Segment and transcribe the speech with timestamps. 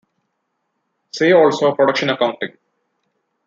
[1.13, 2.57] See also production accounting.